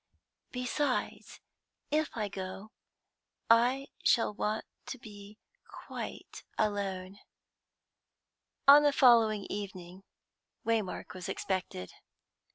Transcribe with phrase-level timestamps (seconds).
[0.51, 1.41] Besides,
[1.91, 2.71] if I go,
[3.51, 7.19] I shall want to be quite alone."
[8.67, 10.01] On the following evening
[10.65, 11.93] Waymark was expected.